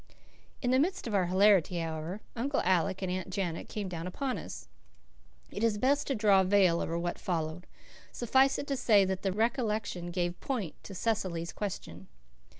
[0.63, 4.39] In the midst of our hilarity, however, Uncle Alec and Aunt Janet came down upon
[4.39, 4.67] us.
[5.51, 7.67] It is best to draw a veil over what followed.
[8.11, 12.07] Suffice it to say that the recollection gave point to Cecily's question.